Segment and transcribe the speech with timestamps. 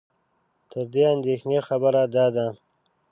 [0.71, 2.47] تر دې اندېښنې خبره دا ده